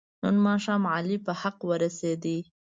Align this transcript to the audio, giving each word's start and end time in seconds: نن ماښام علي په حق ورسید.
نن 0.23 0.35
ماښام 0.47 0.83
علي 0.95 1.17
په 1.25 1.31
حق 1.41 1.57
ورسید. 1.69 2.23